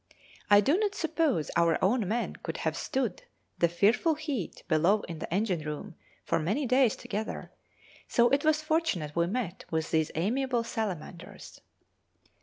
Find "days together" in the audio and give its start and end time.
6.65-7.51